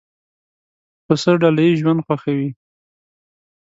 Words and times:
پسه 1.05 1.31
ډله 1.41 1.61
ییز 1.65 1.75
ژوند 1.81 1.99
خوښوي. 2.05 2.49